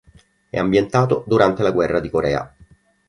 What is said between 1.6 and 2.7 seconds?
la guerra di Corea.